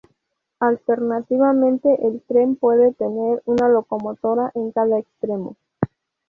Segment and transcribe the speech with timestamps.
[0.59, 5.55] Alternativamente, el tren puede tener una locomotora en cada extremo.